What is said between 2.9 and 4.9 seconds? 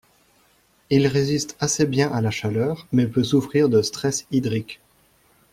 mais peut souffrir de stress hydrique.